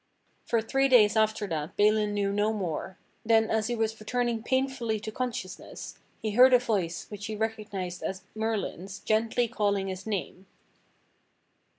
[0.45, 2.97] For three daj^s after that Balin knew no more.
[3.23, 8.01] Then, as he was returning painfully to consciousness, he heard a voice which he recognized
[8.01, 10.47] as Merlin's gently calling his name.